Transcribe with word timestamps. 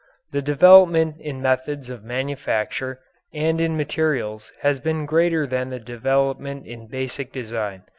The 0.31 0.41
development 0.41 1.17
in 1.19 1.43
methods 1.43 1.91
of 1.91 2.03
manufacture 2.03 3.01
and 3.35 3.61
in 3.61 3.77
materials 3.77 4.51
has 4.61 4.79
been 4.79 5.05
greater 5.05 5.45
than 5.45 5.69
the 5.69 5.79
development 5.79 6.65
in 6.65 6.87
basic 6.87 7.31
design. 7.31 7.83